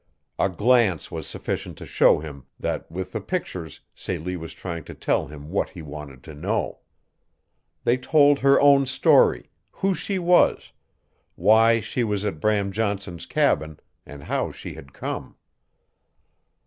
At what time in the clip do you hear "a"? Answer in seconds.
0.39-0.49